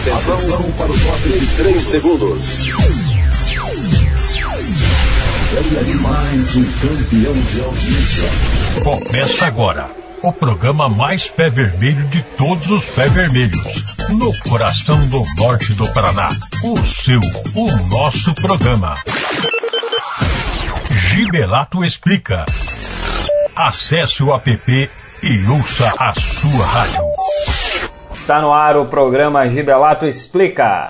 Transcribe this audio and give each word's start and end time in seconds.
Atenção, 0.00 0.34
Atenção 0.34 0.72
para 0.78 0.90
o 0.90 0.98
top 0.98 1.28
de 1.28 1.46
3 1.56 1.82
segundos. 1.82 2.68
É 5.52 5.94
mais 6.00 6.56
um 6.56 6.64
campeão 6.64 7.34
de 7.34 7.60
audiência. 7.60 8.30
Começa 8.82 9.46
agora 9.46 9.90
o 10.22 10.32
programa 10.32 10.88
mais 10.88 11.28
pé 11.28 11.50
vermelho 11.50 12.02
de 12.06 12.22
todos 12.22 12.70
os 12.70 12.86
pé 12.86 13.10
vermelhos. 13.10 13.84
No 14.08 14.32
coração 14.48 14.98
do 15.08 15.22
norte 15.36 15.74
do 15.74 15.86
Paraná. 15.92 16.30
O 16.62 16.82
seu, 16.86 17.20
o 17.54 17.76
nosso 17.88 18.34
programa. 18.36 18.96
Gibelato 20.90 21.84
Explica. 21.84 22.46
Acesse 23.54 24.22
o 24.22 24.34
app 24.34 24.90
e 25.22 25.46
ouça 25.46 25.92
a 25.98 26.14
sua 26.14 26.64
rádio. 26.64 27.04
Está 28.30 28.40
no 28.40 28.52
ar 28.52 28.76
o 28.76 28.86
programa 28.86 29.48
Gibelato 29.48 30.06
Explica. 30.06 30.88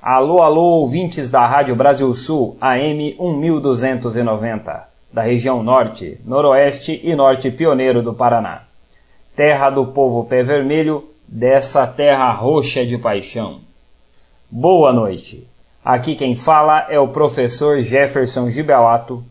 Alô, 0.00 0.40
alô, 0.40 0.62
ouvintes 0.62 1.28
da 1.28 1.44
Rádio 1.44 1.74
Brasil 1.74 2.14
Sul, 2.14 2.56
AM 2.60 3.16
1290, 3.18 4.88
da 5.12 5.22
região 5.22 5.60
norte, 5.64 6.20
noroeste 6.24 7.00
e 7.02 7.16
norte 7.16 7.50
pioneiro 7.50 8.00
do 8.00 8.14
Paraná. 8.14 8.62
Terra 9.34 9.70
do 9.70 9.86
povo 9.86 10.22
pé 10.22 10.44
vermelho, 10.44 11.02
dessa 11.26 11.84
terra 11.84 12.30
roxa 12.30 12.86
de 12.86 12.96
paixão. 12.96 13.58
Boa 14.48 14.92
noite. 14.92 15.48
Aqui 15.84 16.14
quem 16.14 16.36
fala 16.36 16.86
é 16.88 17.00
o 17.00 17.08
professor 17.08 17.80
Jefferson 17.80 18.48
Gibelato. 18.50 19.24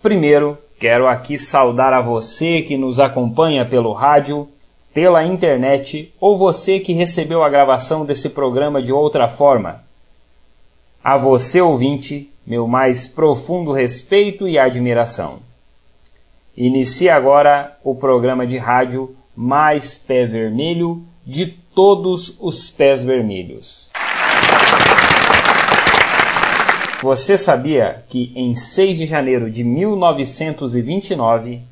Primeiro, 0.00 0.56
Quero 0.80 1.06
aqui 1.06 1.36
saudar 1.36 1.92
a 1.92 2.00
você 2.00 2.62
que 2.62 2.78
nos 2.78 2.98
acompanha 2.98 3.66
pelo 3.66 3.92
rádio, 3.92 4.48
pela 4.94 5.22
internet 5.22 6.10
ou 6.18 6.38
você 6.38 6.80
que 6.80 6.94
recebeu 6.94 7.44
a 7.44 7.50
gravação 7.50 8.06
desse 8.06 8.30
programa 8.30 8.80
de 8.80 8.90
outra 8.90 9.28
forma. 9.28 9.82
A 11.04 11.18
você, 11.18 11.60
ouvinte, 11.60 12.32
meu 12.46 12.66
mais 12.66 13.06
profundo 13.06 13.72
respeito 13.72 14.48
e 14.48 14.58
admiração. 14.58 15.40
Inicie 16.56 17.10
agora 17.10 17.76
o 17.84 17.94
programa 17.94 18.46
de 18.46 18.56
rádio 18.56 19.14
mais 19.36 19.98
pé 19.98 20.24
vermelho 20.24 21.04
de 21.26 21.46
todos 21.74 22.34
os 22.40 22.70
pés 22.70 23.04
vermelhos. 23.04 23.89
Você 27.02 27.38
sabia 27.38 28.04
que 28.10 28.30
em 28.36 28.54
6 28.54 28.98
de 28.98 29.06
janeiro 29.06 29.50
de 29.50 29.64
1929, 29.64 31.62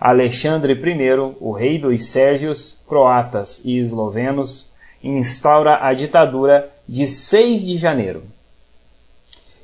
Alexandre 0.00 0.72
I, 0.72 1.34
o 1.38 1.52
rei 1.52 1.78
dos 1.78 2.04
sérvios, 2.04 2.78
croatas 2.88 3.62
e 3.62 3.76
eslovenos, 3.76 4.70
instaura 5.04 5.84
a 5.84 5.92
ditadura 5.92 6.72
de 6.88 7.06
6 7.06 7.62
de 7.62 7.76
janeiro. 7.76 8.22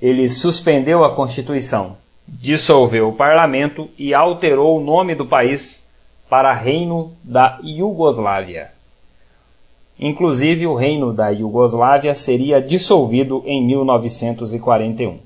Ele 0.03 0.28
suspendeu 0.28 1.03
a 1.03 1.14
Constituição, 1.14 1.97
dissolveu 2.28 3.09
o 3.09 3.14
parlamento 3.14 3.89
e 3.97 4.12
alterou 4.12 4.77
o 4.77 4.84
nome 4.84 5.14
do 5.14 5.25
país 5.25 5.89
para 6.28 6.53
Reino 6.53 7.17
da 7.25 7.59
Iugoslávia. 7.64 8.76
Inclusive, 9.99 10.67
o 10.67 10.75
reino 10.75 11.13
da 11.13 11.31
Iugoslávia 11.31 12.15
seria 12.15 12.61
dissolvido 12.61 13.43
em 13.47 13.65
1941. 13.65 15.19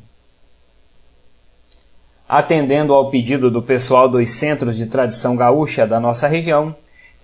Atendendo 2.29 2.95
ao 2.95 3.11
pedido 3.11 3.51
do 3.51 3.61
pessoal 3.61 4.09
dos 4.09 4.31
centros 4.31 4.77
de 4.77 4.87
tradição 4.87 5.35
gaúcha 5.35 5.85
da 5.85 5.98
nossa 5.98 6.29
região, 6.29 6.75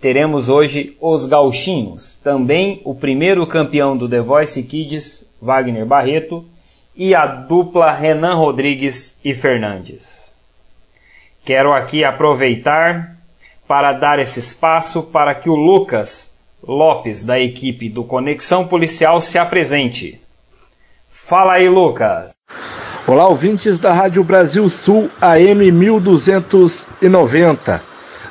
teremos 0.00 0.48
hoje 0.48 0.96
os 1.00 1.26
Gauchinhos, 1.26 2.16
também 2.16 2.80
o 2.84 2.92
primeiro 2.92 3.46
campeão 3.46 3.96
do 3.96 4.08
The 4.08 4.20
Voice 4.20 4.60
Kids, 4.64 5.24
Wagner 5.40 5.86
Barreto, 5.86 6.44
e 6.96 7.14
a 7.14 7.26
dupla 7.26 7.92
Renan 7.92 8.34
Rodrigues 8.34 9.20
e 9.24 9.32
Fernandes. 9.32 10.34
Quero 11.44 11.72
aqui 11.72 12.02
aproveitar 12.02 13.16
para 13.68 13.92
dar 13.92 14.18
esse 14.18 14.40
espaço 14.40 15.04
para 15.04 15.32
que 15.34 15.48
o 15.48 15.54
Lucas 15.54 16.35
Lopes, 16.66 17.24
da 17.24 17.38
equipe 17.38 17.88
do 17.88 18.02
Conexão 18.02 18.66
Policial, 18.66 19.20
se 19.20 19.38
apresente. 19.38 20.20
Fala 21.10 21.54
aí, 21.54 21.68
Lucas. 21.68 22.34
Olá, 23.06 23.28
ouvintes 23.28 23.78
da 23.78 23.92
Rádio 23.92 24.24
Brasil 24.24 24.68
Sul 24.68 25.08
AM 25.20 25.70
1290. 25.70 27.82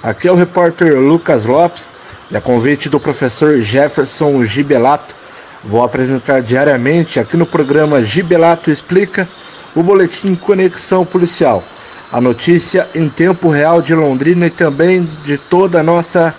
Aqui 0.04 0.28
é 0.28 0.32
o 0.32 0.36
repórter 0.36 1.00
Lucas 1.00 1.46
Lopes 1.46 1.94
e 2.30 2.36
a 2.36 2.42
convite 2.42 2.90
do 2.90 3.00
professor 3.00 3.58
Jefferson 3.60 4.44
Gibelato, 4.44 5.16
vou 5.64 5.82
apresentar 5.82 6.42
diariamente 6.42 7.20
aqui 7.20 7.38
no 7.38 7.46
programa 7.46 8.04
Gibelato 8.04 8.70
Explica 8.70 9.30
o 9.74 9.82
boletim 9.82 10.36
Conexão 10.36 11.06
Policial, 11.06 11.64
a 12.12 12.20
notícia 12.20 12.90
em 12.94 13.08
tempo 13.08 13.50
real 13.50 13.82
de 13.82 13.96
Londrina 13.96 14.48
e 14.48 14.52
também 14.52 15.10
de 15.24 15.38
toda 15.38 15.80
a 15.80 15.84
nossa 15.84 16.36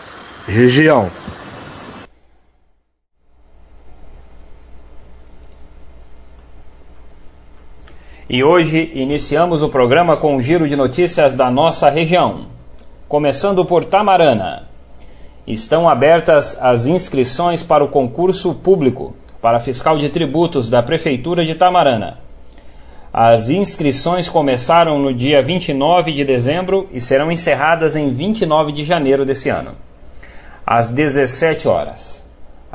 região. 0.46 1.10
E 8.28 8.42
hoje 8.42 8.91
iniciamos 8.92 9.62
o 9.62 9.69
programa 9.69 10.16
com 10.16 10.34
um 10.34 10.41
giro 10.41 10.66
de 10.66 10.75
notícias 10.75 11.37
da 11.37 11.48
nossa 11.48 11.88
região. 11.88 12.47
Começando 13.06 13.64
por 13.64 13.84
Tamarana. 13.84 14.64
Estão 15.47 15.88
abertas 15.88 16.60
as 16.60 16.88
inscrições 16.88 17.62
para 17.62 17.84
o 17.84 17.88
concurso 17.88 18.53
público 18.53 19.15
para 19.41 19.60
fiscal 19.60 19.97
de 19.97 20.09
tributos 20.09 20.69
da 20.69 20.82
Prefeitura 20.82 21.44
de 21.44 21.54
Tamarana. 21.54 22.19
As 23.12 23.48
inscrições 23.48 24.28
começaram 24.28 24.98
no 24.98 25.15
dia 25.15 25.41
29 25.41 26.10
de 26.10 26.25
dezembro 26.25 26.88
e 26.92 27.00
serão 27.00 27.31
encerradas 27.31 27.94
em 27.94 28.10
29 28.10 28.72
de 28.72 28.82
janeiro 28.82 29.25
desse 29.25 29.50
ano, 29.50 29.70
às 30.66 30.91
17 30.91 31.69
horas. 31.69 32.25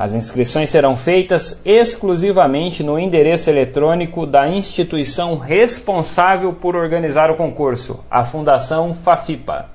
As 0.01 0.13
inscrições 0.15 0.71
serão 0.71 0.97
feitas 0.97 1.61
exclusivamente 1.63 2.81
no 2.81 2.97
endereço 2.97 3.51
eletrônico 3.51 4.25
da 4.25 4.49
instituição 4.49 5.37
responsável 5.37 6.51
por 6.53 6.75
organizar 6.75 7.29
o 7.29 7.35
concurso, 7.35 7.99
a 8.09 8.25
Fundação 8.25 8.95
Fafipa, 8.95 9.69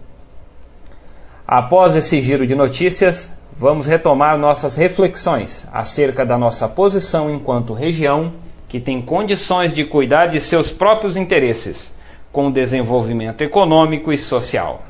Após 1.52 1.98
esse 1.98 2.22
giro 2.22 2.48
de 2.48 2.56
notícias, 2.56 3.38
vamos 3.52 3.86
retomar 3.86 4.38
nossas 4.38 4.78
reflexões 4.78 5.68
acerca 5.74 6.26
da 6.26 6.38
nossa 6.38 6.66
posição 6.66 7.30
enquanto 7.30 7.74
região 7.74 8.32
que 8.70 8.80
tem 8.80 9.02
condições 9.02 9.74
de 9.74 9.84
cuidar 9.84 10.28
de 10.28 10.40
seus 10.40 10.72
próprios 10.72 11.18
interesses, 11.18 12.00
com 12.32 12.50
desenvolvimento 12.50 13.42
econômico 13.42 14.14
e 14.14 14.18
social. 14.18 14.86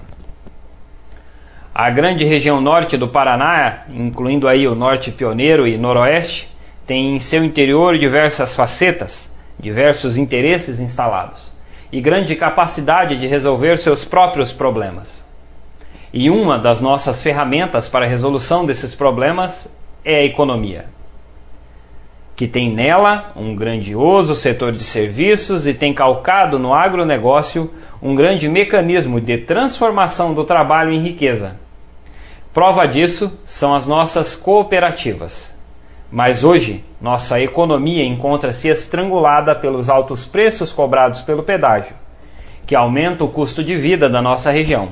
A 1.73 1.89
grande 1.89 2.25
região 2.25 2.61
norte 2.61 2.95
do 2.95 3.07
Paraná, 3.07 3.79
incluindo 3.89 4.47
aí 4.47 4.67
o 4.67 4.75
norte 4.75 5.09
pioneiro 5.09 5.67
e 5.67 5.79
noroeste, 5.79 6.55
tem 6.85 7.15
em 7.15 7.19
seu 7.19 7.43
interior 7.43 7.97
diversas 7.97 8.53
facetas, 8.55 9.35
diversos 9.59 10.15
interesses 10.15 10.79
instalados 10.79 11.53
e 11.91 11.99
grande 11.99 12.35
capacidade 12.35 13.17
de 13.17 13.25
resolver 13.25 13.79
seus 13.79 14.05
próprios 14.05 14.53
problemas. 14.53 15.20
E 16.13 16.29
uma 16.29 16.59
das 16.59 16.81
nossas 16.81 17.21
ferramentas 17.21 17.87
para 17.87 18.05
a 18.05 18.07
resolução 18.07 18.65
desses 18.65 18.93
problemas 18.93 19.73
é 20.03 20.15
a 20.15 20.25
economia, 20.25 20.85
que 22.35 22.47
tem 22.47 22.69
nela 22.69 23.31
um 23.35 23.55
grandioso 23.55 24.35
setor 24.35 24.73
de 24.73 24.83
serviços 24.83 25.67
e 25.67 25.73
tem 25.73 25.93
calcado 25.93 26.59
no 26.59 26.73
agronegócio 26.73 27.71
um 28.01 28.13
grande 28.13 28.49
mecanismo 28.49 29.21
de 29.21 29.37
transformação 29.37 30.33
do 30.33 30.43
trabalho 30.43 30.91
em 30.91 30.99
riqueza. 30.99 31.55
Prova 32.53 32.85
disso 32.85 33.39
são 33.45 33.73
as 33.73 33.87
nossas 33.87 34.35
cooperativas. 34.35 35.55
Mas 36.11 36.43
hoje, 36.43 36.83
nossa 36.99 37.39
economia 37.39 38.03
encontra-se 38.03 38.67
estrangulada 38.67 39.55
pelos 39.55 39.89
altos 39.89 40.25
preços 40.25 40.73
cobrados 40.73 41.21
pelo 41.21 41.41
pedágio, 41.41 41.95
que 42.67 42.75
aumenta 42.75 43.23
o 43.23 43.29
custo 43.29 43.63
de 43.63 43.77
vida 43.77 44.09
da 44.09 44.21
nossa 44.21 44.51
região, 44.51 44.89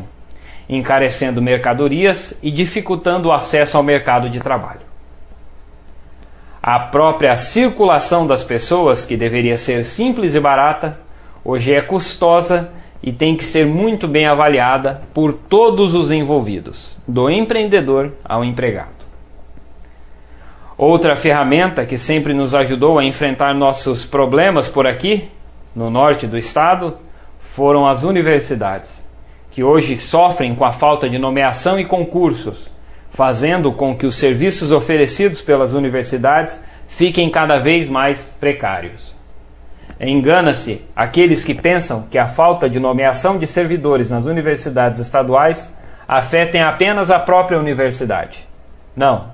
encarecendo 0.69 1.41
mercadorias 1.41 2.37
e 2.43 2.51
dificultando 2.51 3.29
o 3.29 3.31
acesso 3.31 3.75
ao 3.75 3.83
mercado 3.83 4.29
de 4.29 4.39
trabalho. 4.39 4.81
A 6.61 6.79
própria 6.79 7.35
circulação 7.35 8.27
das 8.27 8.43
pessoas, 8.43 9.03
que 9.03 9.17
deveria 9.17 9.57
ser 9.57 9.83
simples 9.83 10.35
e 10.35 10.39
barata, 10.39 10.99
hoje 11.43 11.73
é 11.73 11.81
custosa 11.81 12.69
e 13.01 13.11
tem 13.11 13.35
que 13.35 13.43
ser 13.43 13.65
muito 13.65 14.07
bem 14.07 14.27
avaliada 14.27 15.01
por 15.13 15.33
todos 15.33 15.95
os 15.95 16.11
envolvidos, 16.11 16.97
do 17.07 17.29
empreendedor 17.29 18.11
ao 18.23 18.43
empregado. 18.43 18.99
Outra 20.77 21.15
ferramenta 21.15 21.85
que 21.85 21.97
sempre 21.97 22.33
nos 22.33 22.53
ajudou 22.53 22.99
a 22.99 23.03
enfrentar 23.03 23.53
nossos 23.55 24.05
problemas 24.05 24.69
por 24.69 24.85
aqui, 24.85 25.29
no 25.75 25.89
norte 25.89 26.27
do 26.27 26.37
estado, 26.37 26.97
foram 27.53 27.87
as 27.87 28.03
universidades, 28.03 29.08
que 29.51 29.63
hoje 29.63 29.97
sofrem 29.97 30.55
com 30.55 30.63
a 30.63 30.71
falta 30.71 31.09
de 31.09 31.17
nomeação 31.17 31.79
e 31.79 31.85
concursos, 31.85 32.69
fazendo 33.11 33.71
com 33.71 33.95
que 33.95 34.05
os 34.05 34.17
serviços 34.17 34.71
oferecidos 34.71 35.41
pelas 35.41 35.73
universidades 35.73 36.63
fiquem 36.87 37.29
cada 37.29 37.57
vez 37.57 37.89
mais 37.89 38.35
precários. 38.39 39.15
Engana-se 39.99 40.81
aqueles 40.95 41.43
que 41.43 41.53
pensam 41.53 42.03
que 42.03 42.17
a 42.17 42.27
falta 42.27 42.69
de 42.69 42.79
nomeação 42.79 43.37
de 43.37 43.45
servidores 43.45 44.09
nas 44.09 44.25
universidades 44.25 44.99
estaduais 44.99 45.75
afetem 46.07 46.61
apenas 46.61 47.11
a 47.11 47.19
própria 47.19 47.59
universidade. 47.59 48.47
Não, 48.95 49.31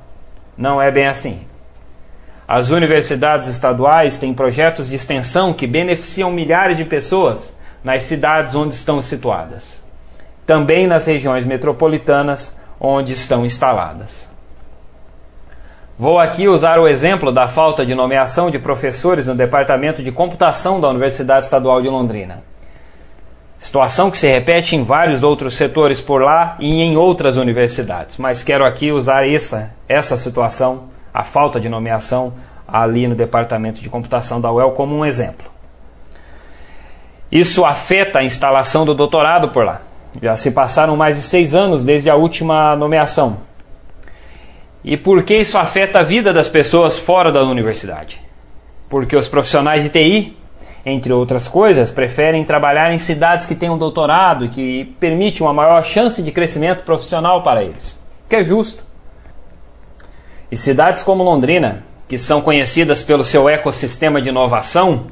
não 0.57 0.81
é 0.81 0.89
bem 0.89 1.07
assim. 1.07 1.41
As 2.47 2.69
universidades 2.69 3.47
estaduais 3.47 4.17
têm 4.17 4.33
projetos 4.33 4.89
de 4.89 4.95
extensão 4.95 5.53
que 5.53 5.67
beneficiam 5.67 6.31
milhares 6.31 6.77
de 6.77 6.85
pessoas 6.85 7.57
nas 7.83 8.03
cidades 8.03 8.55
onde 8.55 8.73
estão 8.73 9.01
situadas, 9.01 9.83
também 10.45 10.87
nas 10.87 11.05
regiões 11.05 11.45
metropolitanas 11.45 12.59
onde 12.79 13.13
estão 13.13 13.45
instaladas. 13.45 14.29
Vou 15.97 16.19
aqui 16.19 16.47
usar 16.47 16.77
o 16.77 16.87
exemplo 16.87 17.31
da 17.31 17.47
falta 17.47 17.85
de 17.85 17.95
nomeação 17.95 18.51
de 18.51 18.59
professores 18.59 19.27
no 19.27 19.35
Departamento 19.35 20.03
de 20.03 20.11
Computação 20.11 20.81
da 20.81 20.89
Universidade 20.89 21.45
Estadual 21.45 21.81
de 21.81 21.87
Londrina. 21.87 22.43
Situação 23.57 24.11
que 24.11 24.17
se 24.17 24.27
repete 24.27 24.75
em 24.75 24.83
vários 24.83 25.23
outros 25.23 25.55
setores 25.55 26.01
por 26.01 26.21
lá 26.21 26.57
e 26.59 26.81
em 26.81 26.97
outras 26.97 27.37
universidades, 27.37 28.17
mas 28.17 28.43
quero 28.43 28.65
aqui 28.65 28.91
usar 28.91 29.27
essa, 29.27 29.73
essa 29.87 30.17
situação, 30.17 30.89
a 31.13 31.23
falta 31.23 31.61
de 31.61 31.69
nomeação 31.69 32.33
ali 32.67 33.07
no 33.07 33.15
Departamento 33.15 33.81
de 33.81 33.89
Computação 33.89 34.41
da 34.41 34.51
UEL, 34.51 34.71
como 34.71 34.93
um 34.93 35.05
exemplo. 35.05 35.49
Isso 37.31 37.63
afeta 37.63 38.19
a 38.19 38.23
instalação 38.23 38.85
do 38.85 38.93
doutorado 38.93 39.49
por 39.49 39.65
lá. 39.65 39.81
Já 40.21 40.35
se 40.35 40.51
passaram 40.51 40.95
mais 40.95 41.17
de 41.17 41.21
seis 41.21 41.55
anos 41.55 41.83
desde 41.83 42.09
a 42.09 42.15
última 42.15 42.75
nomeação, 42.75 43.37
e 44.87 44.95
por 44.95 45.23
que 45.23 45.35
isso 45.35 45.57
afeta 45.57 45.99
a 45.99 46.03
vida 46.03 46.31
das 46.31 46.47
pessoas 46.47 46.99
fora 46.99 47.31
da 47.31 47.43
universidade? 47.43 48.21
Porque 48.87 49.15
os 49.15 49.27
profissionais 49.27 49.81
de 49.81 49.89
TI, 49.89 50.37
entre 50.85 51.11
outras 51.11 51.47
coisas, 51.47 51.89
preferem 51.89 52.43
trabalhar 52.43 52.93
em 52.93 52.99
cidades 52.99 53.47
que 53.47 53.55
têm 53.55 53.67
um 53.67 53.79
doutorado 53.79 54.47
que 54.47 54.95
permite 54.99 55.41
uma 55.41 55.51
maior 55.51 55.83
chance 55.83 56.21
de 56.21 56.31
crescimento 56.31 56.83
profissional 56.83 57.41
para 57.41 57.63
eles, 57.63 57.99
que 58.29 58.35
é 58.35 58.43
justo. 58.43 58.83
E 60.51 60.55
cidades 60.55 61.01
como 61.01 61.23
Londrina, 61.23 61.83
que 62.07 62.19
são 62.19 62.39
conhecidas 62.39 63.01
pelo 63.01 63.25
seu 63.25 63.49
ecossistema 63.49 64.21
de 64.21 64.29
inovação, 64.29 65.07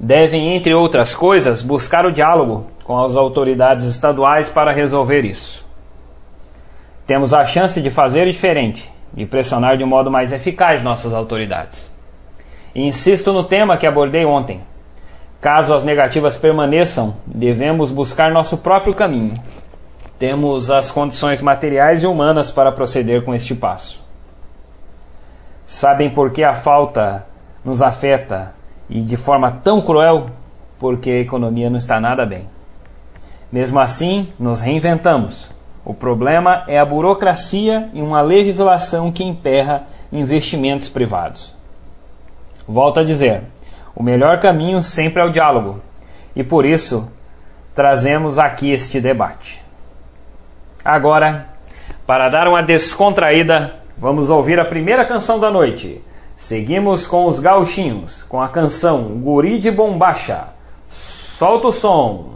devem, 0.00 0.56
entre 0.56 0.74
outras 0.74 1.14
coisas, 1.14 1.62
buscar 1.62 2.04
o 2.04 2.10
diálogo 2.10 2.66
com 2.86 2.96
as 3.04 3.16
autoridades 3.16 3.84
estaduais 3.84 4.48
para 4.48 4.70
resolver 4.70 5.24
isso. 5.24 5.66
Temos 7.04 7.34
a 7.34 7.44
chance 7.44 7.80
de 7.82 7.90
fazer 7.90 8.30
diferente, 8.30 8.92
de 9.12 9.26
pressionar 9.26 9.76
de 9.76 9.82
um 9.82 9.88
modo 9.88 10.08
mais 10.08 10.32
eficaz 10.32 10.84
nossas 10.84 11.12
autoridades. 11.12 11.92
E 12.72 12.86
insisto 12.86 13.32
no 13.32 13.42
tema 13.42 13.76
que 13.76 13.88
abordei 13.88 14.24
ontem. 14.24 14.60
Caso 15.40 15.74
as 15.74 15.82
negativas 15.82 16.36
permaneçam, 16.36 17.16
devemos 17.26 17.90
buscar 17.90 18.30
nosso 18.30 18.58
próprio 18.58 18.94
caminho. 18.94 19.34
Temos 20.16 20.70
as 20.70 20.88
condições 20.88 21.42
materiais 21.42 22.04
e 22.04 22.06
humanas 22.06 22.52
para 22.52 22.70
proceder 22.70 23.24
com 23.24 23.34
este 23.34 23.52
passo. 23.52 24.00
Sabem 25.66 26.08
por 26.08 26.30
que 26.30 26.44
a 26.44 26.54
falta 26.54 27.26
nos 27.64 27.82
afeta 27.82 28.54
e 28.88 29.00
de 29.00 29.16
forma 29.16 29.50
tão 29.50 29.82
cruel? 29.82 30.30
Porque 30.78 31.10
a 31.10 31.20
economia 31.20 31.68
não 31.68 31.78
está 31.78 32.00
nada 32.00 32.24
bem. 32.24 32.55
Mesmo 33.50 33.78
assim, 33.78 34.32
nos 34.38 34.60
reinventamos 34.60 35.56
o 35.86 35.94
problema 35.94 36.64
é 36.66 36.80
a 36.80 36.84
burocracia 36.84 37.88
e 37.94 38.02
uma 38.02 38.20
legislação 38.20 39.12
que 39.12 39.22
emperra 39.22 39.86
investimentos 40.10 40.88
privados. 40.88 41.54
Volto 42.66 42.98
a 42.98 43.04
dizer, 43.04 43.42
o 43.94 44.02
melhor 44.02 44.40
caminho 44.40 44.82
sempre 44.82 45.22
é 45.22 45.24
o 45.24 45.30
diálogo, 45.30 45.80
e 46.34 46.42
por 46.42 46.64
isso 46.64 47.08
trazemos 47.72 48.36
aqui 48.36 48.72
este 48.72 49.00
debate. 49.00 49.62
Agora, 50.84 51.46
para 52.04 52.28
dar 52.28 52.48
uma 52.48 52.64
descontraída, 52.64 53.76
vamos 53.96 54.28
ouvir 54.28 54.58
a 54.58 54.64
primeira 54.64 55.04
canção 55.04 55.38
da 55.38 55.52
noite. 55.52 56.02
Seguimos 56.36 57.06
com 57.06 57.26
os 57.26 57.38
gauchinhos, 57.38 58.24
com 58.24 58.42
a 58.42 58.48
canção 58.48 59.04
Guri 59.20 59.60
de 59.60 59.70
Bombacha. 59.70 60.48
Solta 60.90 61.68
o 61.68 61.72
som! 61.72 62.35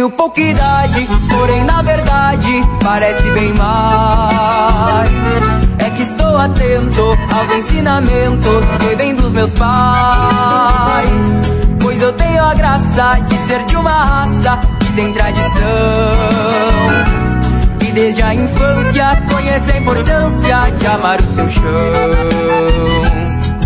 Tenho 0.00 0.10
pouca 0.12 0.40
idade, 0.40 1.06
porém 1.28 1.62
na 1.64 1.82
verdade 1.82 2.62
parece 2.82 3.22
bem 3.32 3.52
mais. 3.52 5.10
É 5.76 5.90
que 5.90 6.00
estou 6.00 6.38
atento 6.38 7.02
aos 7.30 7.58
ensinamentos 7.58 8.64
que 8.78 8.94
vêm 8.96 9.14
dos 9.14 9.30
meus 9.30 9.52
pais. 9.52 11.42
Pois 11.78 12.00
eu 12.00 12.14
tenho 12.14 12.42
a 12.42 12.54
graça 12.54 13.18
de 13.28 13.36
ser 13.40 13.62
de 13.66 13.76
uma 13.76 14.04
raça 14.04 14.58
que 14.80 14.90
tem 14.92 15.12
tradição. 15.12 15.60
E 17.82 17.92
desde 17.92 18.22
a 18.22 18.34
infância 18.34 19.22
conhece 19.30 19.70
a 19.70 19.78
importância 19.80 20.70
de 20.78 20.86
amar 20.86 21.20
o 21.20 21.26
seu 21.34 21.46
chão. 21.50 21.62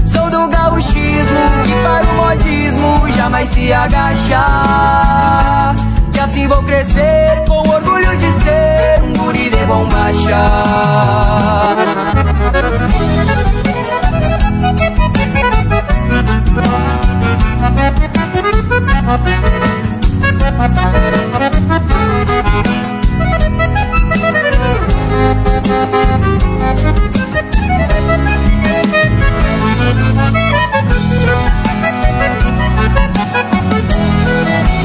Sou 0.04 0.28
do 0.30 0.48
gauchismo 0.48 1.40
que 1.64 1.72
para 1.84 2.04
o 2.04 2.14
modismo 2.16 3.08
jamais 3.12 3.48
se 3.50 3.72
agacha 3.72 4.44
assim 6.24 6.48
vou 6.48 6.62
crescer 6.62 7.44
com 7.46 7.58
orgulho 7.68 8.16
de 8.16 8.32
ser 8.42 9.02
um 9.02 9.12
guri 9.12 9.50
de 9.50 9.64
bombacha. 9.66 10.40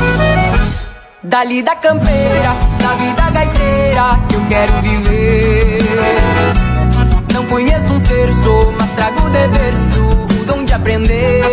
Música 0.01 0.38
Dali 1.29 1.61
da 1.61 1.75
campeira, 1.75 2.55
da 2.81 2.93
vida 2.95 3.29
gaiteira 3.29 4.19
que 4.27 4.33
eu 4.33 4.41
quero 4.49 4.73
viver. 4.81 5.79
Não 7.31 7.45
conheço 7.45 7.93
um 7.93 7.99
terço, 7.99 8.73
mas 8.75 8.89
trago 8.93 9.29
de 9.29 9.47
berço 9.47 10.01
o 10.41 10.45
dom 10.45 10.63
de 10.65 10.73
aprender. 10.73 11.43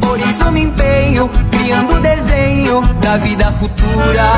Por 0.00 0.18
isso 0.18 0.50
me 0.50 0.62
empenho, 0.62 1.30
criando 1.52 1.94
o 1.94 2.00
desenho 2.00 2.82
da 3.00 3.18
vida 3.18 3.52
futura. 3.52 4.32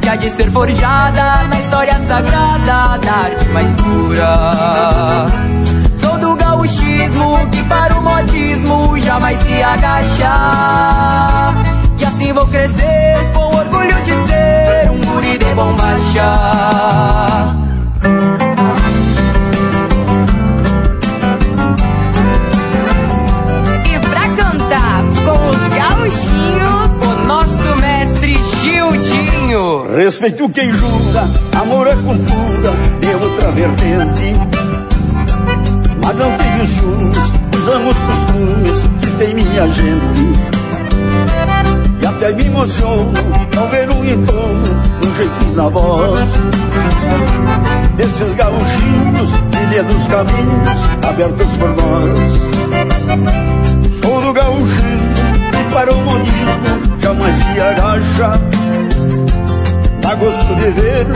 Que 0.00 0.08
há 0.08 0.16
de 0.16 0.28
ser 0.30 0.50
forjada 0.50 1.44
na 1.44 1.60
história 1.60 2.00
sagrada 2.00 2.98
da 2.98 3.12
arte 3.12 3.48
mais 3.50 3.72
pura. 3.74 5.26
Sou 5.94 6.18
do 6.18 6.34
gauchismo 6.34 7.46
que 7.52 7.62
para 7.62 7.94
o 7.94 8.02
modismo 8.02 8.98
jamais 8.98 9.38
se 9.38 9.62
agachar. 9.62 11.02
E 12.02 12.04
assim 12.04 12.32
vou 12.32 12.44
crescer 12.48 13.30
com 13.32 13.44
orgulho 13.44 13.94
de 14.02 14.12
ser 14.26 14.90
um 14.90 14.98
guri 14.98 15.38
de 15.38 15.44
bombacha. 15.54 16.32
E 23.86 23.98
pra 24.00 24.20
cantar 24.34 25.04
com 25.24 25.48
os 25.48 25.58
gauchinhos, 25.78 26.90
O 27.06 27.24
nosso 27.24 27.76
mestre 27.76 28.34
Gildinho. 28.34 29.96
Respeito 29.96 30.48
quem 30.48 30.70
jura, 30.72 31.30
amor 31.60 31.86
é 31.86 31.94
cultura 31.94 32.72
de 33.00 33.14
outra 33.14 33.52
vertente. 33.52 34.34
Mas 36.02 36.16
não 36.16 36.36
tenho 36.36 36.66
ciúmes, 36.66 37.32
usamos 37.56 37.96
costumes 37.96 38.90
que 39.00 39.10
tem 39.18 39.34
minha 39.34 39.70
gente. 39.70 40.61
Até 42.22 42.34
me 42.34 42.46
emociono 42.46 43.12
ao 43.58 43.68
ver 43.68 43.90
um 43.90 44.04
entorno, 44.04 44.80
um 45.04 45.14
jeito 45.16 45.56
na 45.56 45.68
voz. 45.68 46.40
Desses 47.96 48.36
gauchinhos, 48.36 49.30
filha 49.50 49.82
dos 49.82 50.06
caminhos 50.06 50.80
abertos 51.04 51.56
por 51.56 51.70
nós. 51.70 52.18
Sou 54.00 54.20
do 54.20 54.32
gauchinho 54.32 55.12
que 55.50 55.74
para 55.74 55.92
o 55.92 55.96
modismo 56.02 57.00
jamais 57.00 57.34
se 57.34 57.60
agacha. 57.60 58.40
Dá 60.00 60.14
gosto 60.14 60.54
de 60.54 60.70
ver 60.70 61.06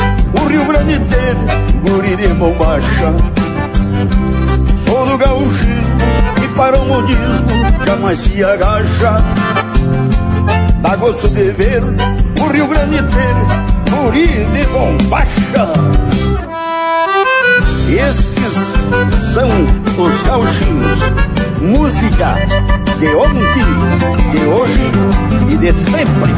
o 0.42 0.48
Rio 0.48 0.64
Grande 0.64 0.98
ter 0.98 1.36
guri 1.88 2.16
de 2.16 2.26
bombacha. 2.34 3.14
Sou 4.84 5.06
do 5.06 5.16
gauchismo 5.16 5.98
que 6.34 6.48
para 6.56 6.76
o 6.76 6.84
modismo 6.84 7.46
jamais 7.86 8.18
se 8.18 8.42
agacha. 8.42 9.22
Gosto 11.00 11.28
de 11.28 11.50
ver 11.52 11.82
o 11.84 12.48
Rio 12.50 12.66
Grande 12.66 12.96
ter 12.96 13.34
guri 13.90 14.26
de 14.26 14.66
bombacha. 14.68 15.72
Estes 17.88 18.72
são 19.32 19.48
os 20.02 20.22
gauchinhos. 20.22 20.98
Música 21.60 22.34
de 22.98 23.08
ontem, 23.14 24.32
de 24.32 24.46
hoje 24.46 24.90
e 25.52 25.56
de 25.58 25.72
sempre. 25.74 26.32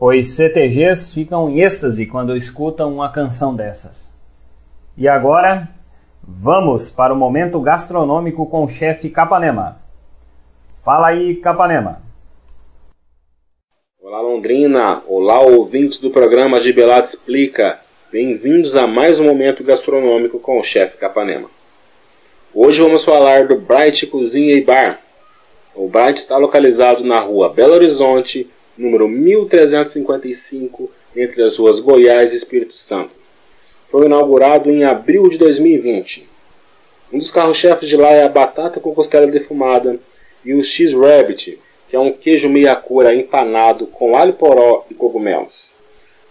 Os 0.00 0.26
CTGs 0.28 1.12
ficam 1.12 1.50
em 1.50 1.60
êxtase 1.60 2.06
quando 2.06 2.36
escutam 2.36 2.94
uma 2.94 3.10
canção 3.10 3.54
dessas. 3.54 4.07
E 5.00 5.06
agora, 5.06 5.68
vamos 6.20 6.90
para 6.90 7.14
o 7.14 7.16
momento 7.16 7.60
gastronômico 7.60 8.44
com 8.46 8.64
o 8.64 8.68
chefe 8.68 9.08
Capanema. 9.08 9.80
Fala 10.84 11.06
aí, 11.06 11.36
Capanema. 11.36 12.02
Olá 14.02 14.20
Londrina, 14.20 15.00
olá 15.06 15.38
ouvintes 15.38 15.98
do 15.98 16.10
programa 16.10 16.60
Gibelato 16.60 17.10
Explica. 17.10 17.78
Bem-vindos 18.10 18.74
a 18.74 18.88
mais 18.88 19.20
um 19.20 19.24
momento 19.24 19.62
gastronômico 19.62 20.40
com 20.40 20.58
o 20.58 20.64
chefe 20.64 20.96
Capanema. 20.96 21.48
Hoje 22.52 22.82
vamos 22.82 23.04
falar 23.04 23.46
do 23.46 23.54
Bright 23.54 24.04
Cozinha 24.08 24.54
e 24.54 24.64
Bar. 24.64 24.98
O 25.76 25.86
Bright 25.86 26.18
está 26.18 26.36
localizado 26.36 27.04
na 27.04 27.20
rua 27.20 27.48
Belo 27.50 27.74
Horizonte, 27.74 28.50
número 28.76 29.06
1355, 29.06 30.90
entre 31.14 31.44
as 31.44 31.56
ruas 31.56 31.78
Goiás 31.78 32.32
e 32.32 32.36
Espírito 32.36 32.76
Santo. 32.76 33.17
Foi 33.90 34.04
inaugurado 34.04 34.70
em 34.70 34.84
abril 34.84 35.30
de 35.30 35.38
2020. 35.38 36.28
Um 37.10 37.16
dos 37.16 37.30
carros-chefes 37.30 37.88
de 37.88 37.96
lá 37.96 38.10
é 38.10 38.22
a 38.22 38.28
batata 38.28 38.78
com 38.78 38.94
costela 38.94 39.26
defumada 39.26 39.98
e 40.44 40.52
o 40.52 40.62
X-Rabbit, 40.62 41.58
que 41.88 41.96
é 41.96 41.98
um 41.98 42.12
queijo 42.12 42.50
meia-cura 42.50 43.14
empanado 43.14 43.86
com 43.86 44.14
alho 44.14 44.34
poró 44.34 44.84
e 44.90 44.94
cogumelos. 44.94 45.70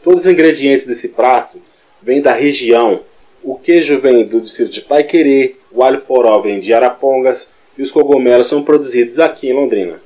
Todos 0.04 0.22
os 0.22 0.28
ingredientes 0.28 0.86
desse 0.86 1.10
prato 1.10 1.60
vêm 2.00 2.22
da 2.22 2.32
região. 2.32 3.00
O 3.44 3.56
queijo 3.56 4.00
vem 4.00 4.24
do 4.24 4.40
distrito 4.40 4.72
de 4.72 4.82
Paiquerê, 4.82 5.56
o 5.72 5.82
alho 5.82 6.02
poró 6.02 6.40
vem 6.40 6.60
de 6.60 6.72
Arapongas 6.76 7.48
e 7.76 7.82
os 7.82 7.90
cogumelos 7.90 8.46
são 8.46 8.64
produzidos 8.64 9.18
aqui 9.20 9.50
em 9.50 9.54
Londrina. 9.54 10.00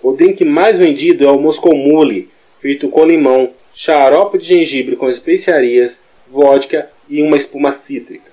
O 0.00 0.12
drink 0.12 0.44
mais 0.44 0.78
vendido 0.78 1.24
é 1.24 1.30
o 1.30 1.40
Moscow 1.40 1.74
Mule, 1.74 2.30
feito 2.60 2.88
com 2.88 3.04
limão, 3.04 3.50
xarope 3.74 4.38
de 4.38 4.44
gengibre 4.44 4.94
com 4.94 5.08
especiarias, 5.08 6.02
vodka 6.32 6.90
e 7.08 7.22
uma 7.22 7.36
espuma 7.36 7.72
cítrica. 7.72 8.32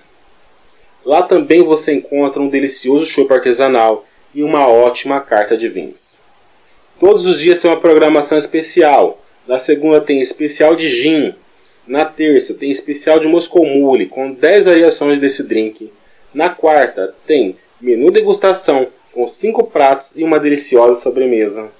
Lá 1.04 1.22
também 1.22 1.62
você 1.62 1.92
encontra 1.92 2.40
um 2.40 2.48
delicioso 2.48 3.04
chopp 3.04 3.32
artesanal 3.32 4.06
e 4.34 4.42
uma 4.42 4.66
ótima 4.66 5.20
carta 5.20 5.56
de 5.56 5.68
vinhos. 5.68 6.14
Todos 6.98 7.26
os 7.26 7.38
dias 7.38 7.58
tem 7.58 7.70
uma 7.70 7.80
programação 7.80 8.38
especial. 8.38 9.22
Na 9.46 9.58
segunda 9.58 10.00
tem 10.00 10.20
especial 10.20 10.74
de 10.74 10.88
gin. 10.88 11.34
Na 11.86 12.04
terça 12.04 12.54
tem 12.54 12.70
especial 12.70 13.18
de 13.18 13.26
Moscow 13.26 13.66
Mule 13.66 14.06
com 14.06 14.32
10 14.32 14.66
variações 14.66 15.20
desse 15.20 15.42
drink. 15.42 15.92
Na 16.32 16.48
quarta 16.48 17.14
tem 17.26 17.56
menu 17.80 18.10
degustação 18.10 18.88
com 19.12 19.26
5 19.26 19.64
pratos 19.66 20.16
e 20.16 20.22
uma 20.22 20.38
deliciosa 20.38 21.00
sobremesa. 21.00 21.70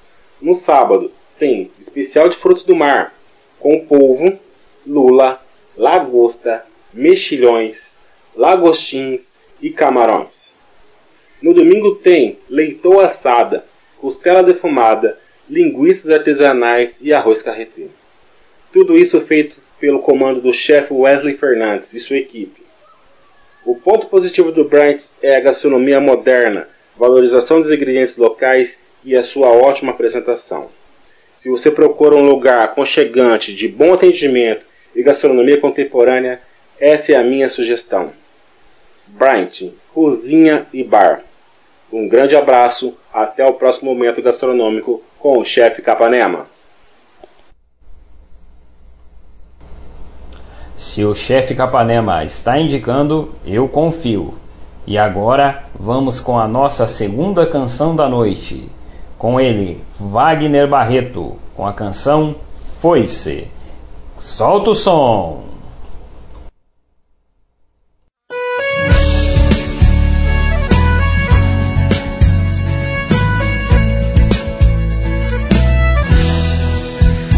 No 0.41 0.55
sábado 0.55 1.12
tem 1.39 1.71
especial 1.79 2.29
de 2.29 2.37
frutos 2.37 2.65
do 2.65 2.75
mar 2.75 3.15
com 3.59 3.81
polvo, 3.81 4.39
lula, 4.87 5.41
lagosta, 5.80 6.66
mexilhões, 6.92 7.96
lagostins 8.37 9.38
e 9.62 9.70
camarões. 9.70 10.52
No 11.40 11.54
domingo 11.54 11.94
tem 11.94 12.38
leitoa 12.50 13.06
assada, 13.06 13.64
costela 13.99 14.42
defumada, 14.42 15.18
linguiças 15.49 16.10
artesanais 16.10 17.00
e 17.00 17.14
arroz 17.14 17.40
carreteiro. 17.40 17.92
Tudo 18.70 18.94
isso 18.94 19.22
feito 19.22 19.56
pelo 19.80 20.00
comando 20.00 20.42
do 20.42 20.52
chefe 20.52 20.92
Wesley 20.92 21.38
Fernandes 21.38 21.94
e 21.94 22.00
sua 22.00 22.18
equipe. 22.18 22.62
O 23.64 23.75
ponto 23.75 24.06
positivo 24.08 24.52
do 24.52 24.64
Brands 24.64 25.14
é 25.22 25.38
a 25.38 25.40
gastronomia 25.40 25.99
moderna, 25.99 26.68
valorização 26.94 27.58
dos 27.58 27.72
ingredientes 27.72 28.18
locais 28.18 28.82
e 29.02 29.16
a 29.16 29.22
sua 29.22 29.49
ótima 29.49 29.92
apresentação. 29.92 30.68
Se 31.38 31.49
você 31.49 31.70
procura 31.70 32.16
um 32.16 32.26
lugar 32.26 32.64
aconchegante, 32.64 33.54
de 33.54 33.66
bom 33.66 33.94
atendimento 33.94 34.68
e 35.00 35.02
gastronomia 35.02 35.59
contemporânea, 35.59 36.40
essa 36.78 37.12
é 37.12 37.16
a 37.16 37.25
minha 37.25 37.49
sugestão. 37.49 38.12
Bryant, 39.07 39.73
Cozinha 39.95 40.66
e 40.73 40.85
Bar. 40.85 41.23
Um 41.90 42.07
grande 42.07 42.37
abraço, 42.37 42.95
até 43.12 43.45
o 43.45 43.54
próximo 43.54 43.92
momento 43.92 44.23
gastronômico 44.23 45.02
com 45.19 45.38
o 45.38 45.45
chefe 45.45 45.80
Capanema. 45.80 46.47
Se 50.76 51.02
o 51.02 51.14
chefe 51.14 51.54
Capanema 51.54 52.23
está 52.25 52.59
indicando, 52.59 53.35
eu 53.47 53.66
confio. 53.69 54.35
E 54.87 54.99
agora 54.99 55.64
vamos 55.75 56.21
com 56.21 56.38
a 56.38 56.47
nossa 56.47 56.87
segunda 56.87 57.47
canção 57.47 57.97
da 57.97 58.07
noite. 58.07 58.69
Com 59.19 59.40
ele, 59.40 59.80
Wagner 59.99 60.69
Barreto, 60.69 61.38
com 61.57 61.66
a 61.66 61.73
canção 61.73 62.35
Foi-se. 62.80 63.49
Solta 64.21 64.71
o 64.71 64.75
som! 64.75 65.43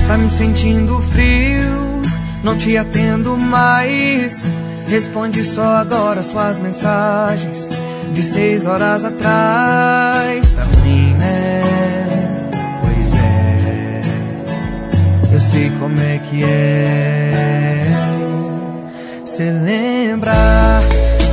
Tá 0.09 0.19
me 0.19 0.29
sentindo 0.29 1.01
frio, 1.01 2.03
não 2.43 2.59
te 2.59 2.77
atendo 2.77 3.37
mais. 3.37 4.45
Responde 4.89 5.45
só 5.45 5.77
agora 5.77 6.23
suas 6.23 6.59
mensagens 6.59 7.71
de 8.13 8.23
seis 8.23 8.67
horas 8.67 9.05
atrás. 9.05 10.53
Tá 10.53 10.65
ruim, 10.81 11.02
sei 15.53 15.71
como 15.79 16.01
é 16.01 16.19
que 16.19 16.43
é. 16.45 17.87
Cê 19.27 19.51
lembra 19.51 20.33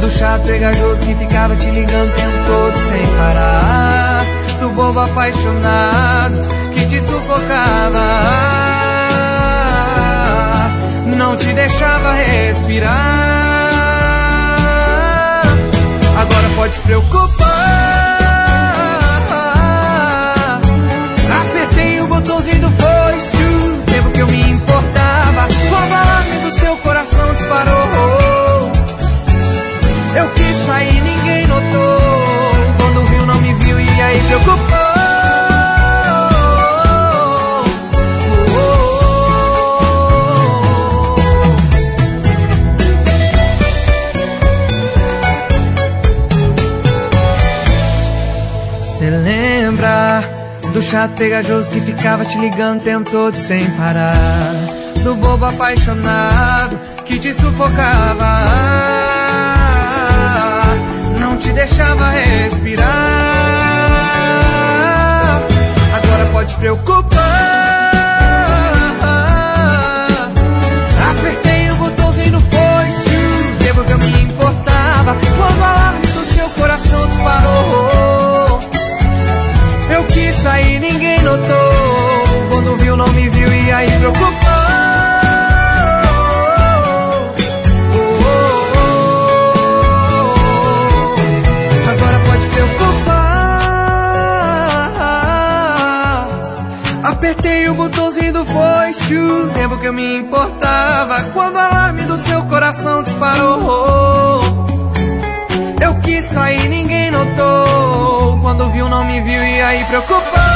do 0.01 0.11
chato 0.11 0.43
pegajoso 0.45 1.05
que 1.05 1.15
ficava 1.15 1.55
te 1.55 1.69
ligando 1.71 2.09
o 2.09 2.13
tempo 2.13 2.38
todo 2.45 2.77
sem 2.89 3.07
parar? 3.17 4.25
Do 4.59 4.69
bobo 4.71 4.99
apaixonado 4.99 6.41
que 6.73 6.85
te 6.85 6.99
sufocava, 6.99 8.07
não 11.15 11.38
te 11.38 11.53
deixava 11.53 12.11
respirar. 12.11 12.99
Agora 16.21 16.49
pode 16.57 16.75
se 16.75 16.81
preocupar. 16.81 17.49
Apertei 21.41 22.01
o 22.01 22.07
botãozinho 22.07 22.61
do 22.61 22.71
foice, 22.71 22.83
o 22.83 22.89
tempo 22.89 22.99
que 24.19 24.21
eu 24.21 24.27
me 24.27 24.51
importava. 24.51 25.47
O 25.71 25.75
alarme 25.75 26.39
do 26.39 26.51
seu 26.59 26.75
coração 26.77 27.33
disparou, 27.35 28.71
eu 30.17 30.29
quis 30.31 30.55
sair, 30.65 31.01
ninguém 31.01 31.47
notou. 31.47 31.99
Quando 32.77 33.07
viu, 33.07 33.25
não 33.25 33.39
me 33.41 33.53
viu 33.53 33.79
e 33.79 34.01
aí 34.01 34.21
preocupou. 34.27 34.78
Chato 50.89 51.13
pegajoso 51.17 51.72
que 51.72 51.79
ficava 51.81 52.25
te 52.25 52.36
ligando 52.39 52.79
o 52.79 52.84
tempo 52.84 53.12
todo 53.12 53.38
sem 53.38 53.63
parar? 53.72 54.55
Do 55.03 55.15
bobo 55.15 55.46
apaixonado 55.46 56.79
que 57.05 57.19
te 57.19 57.31
sufocava, 57.31 58.41
não 61.19 61.38
te 61.38 61.51
deixava 61.53 62.10
respirar. 62.10 62.88
Agora 65.93 66.25
pode 66.31 66.51
se 66.51 66.58
preocupar. 66.58 67.68
Apertei 97.39 97.69
o 97.69 97.74
botãozinho 97.74 98.34
do 98.34 98.46
foice, 98.46 99.15
o 99.15 99.50
tempo 99.53 99.77
que 99.77 99.86
eu 99.86 99.93
me 99.93 100.17
importava. 100.17 101.24
Quando 101.31 101.55
o 101.55 101.60
alarme 101.60 102.03
do 102.03 102.17
seu 102.17 102.41
coração 102.43 103.01
disparou. 103.01 104.41
Eu 105.81 105.96
quis 106.01 106.25
sair, 106.25 106.67
ninguém 106.67 107.10
notou. 107.12 108.39
Quando 108.41 108.69
viu, 108.72 108.89
não 108.89 109.05
me 109.05 109.22
viu 109.22 109.41
e 109.41 109.62
aí 109.62 109.86
preocupou. 109.86 110.49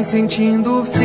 Me 0.00 0.04
sentindo 0.04 0.82
frio. 0.86 1.04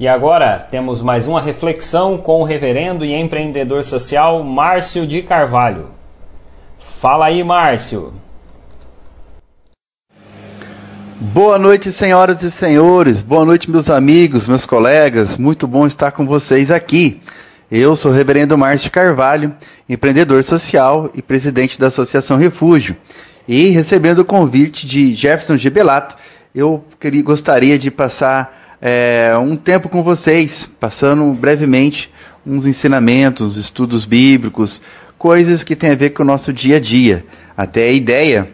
E 0.00 0.08
agora 0.08 0.58
temos 0.58 1.00
mais 1.00 1.28
uma 1.28 1.40
reflexão 1.40 2.18
com 2.18 2.40
o 2.40 2.44
reverendo 2.44 3.04
e 3.04 3.14
empreendedor 3.14 3.84
social 3.84 4.42
Márcio 4.42 5.06
de 5.06 5.22
Carvalho. 5.22 5.90
Fala 6.80 7.26
aí, 7.26 7.44
Márcio. 7.44 8.12
Boa 11.20 11.56
noite, 11.56 11.92
senhoras 11.92 12.42
e 12.42 12.50
senhores. 12.50 13.22
Boa 13.22 13.44
noite, 13.44 13.70
meus 13.70 13.88
amigos, 13.88 14.48
meus 14.48 14.66
colegas. 14.66 15.38
Muito 15.38 15.68
bom 15.68 15.86
estar 15.86 16.10
com 16.10 16.26
vocês 16.26 16.68
aqui. 16.68 17.22
Eu 17.74 17.96
sou 17.96 18.10
o 18.10 18.14
reverendo 18.14 18.58
Márcio 18.58 18.90
Carvalho, 18.90 19.54
empreendedor 19.88 20.44
social 20.44 21.10
e 21.14 21.22
presidente 21.22 21.80
da 21.80 21.86
Associação 21.86 22.36
Refúgio. 22.36 22.94
E 23.48 23.70
recebendo 23.70 24.18
o 24.18 24.26
convite 24.26 24.86
de 24.86 25.14
Jefferson 25.14 25.56
Gebelato, 25.56 26.14
eu 26.54 26.84
queria, 27.00 27.22
gostaria 27.22 27.78
de 27.78 27.90
passar 27.90 28.76
é, 28.78 29.32
um 29.40 29.56
tempo 29.56 29.88
com 29.88 30.02
vocês, 30.02 30.68
passando 30.78 31.24
brevemente 31.32 32.12
uns 32.46 32.66
ensinamentos, 32.66 33.56
estudos 33.56 34.04
bíblicos, 34.04 34.78
coisas 35.16 35.64
que 35.64 35.74
têm 35.74 35.92
a 35.92 35.96
ver 35.96 36.10
com 36.10 36.22
o 36.22 36.26
nosso 36.26 36.52
dia 36.52 36.76
a 36.76 36.80
dia. 36.80 37.24
Até 37.56 37.84
a 37.84 37.92
ideia 37.92 38.50